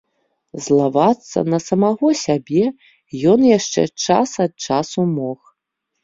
[0.67, 2.63] Злавацца на самога сябе
[3.33, 5.39] ён яшчэ час ад часу мог.